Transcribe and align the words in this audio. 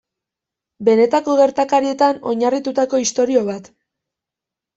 Benetako 0.87 1.35
gertakarietan 1.41 2.17
oinarritutako 2.33 3.03
istorio 3.05 3.45
bat. 3.53 3.71